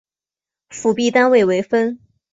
[0.71, 1.99] 辅币单位为分。